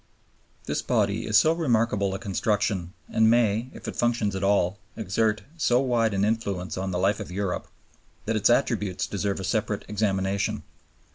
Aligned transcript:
This 0.65 0.81
body 0.81 1.27
is 1.27 1.37
so 1.37 1.53
remarkable 1.53 2.15
a 2.15 2.17
construction 2.17 2.93
and 3.07 3.29
may, 3.29 3.69
if 3.71 3.87
it 3.87 3.95
functions 3.95 4.35
at 4.35 4.43
all, 4.43 4.79
exert 4.95 5.43
so 5.57 5.79
wide 5.79 6.15
an 6.15 6.25
influence 6.25 6.75
on 6.75 6.89
the 6.89 6.97
life 6.97 7.19
of 7.19 7.29
Europe, 7.31 7.67
that 8.25 8.35
its 8.35 8.49
attributes 8.49 9.05
deserve 9.05 9.39
a 9.39 9.43
separate 9.43 9.85
examination. 9.87 10.63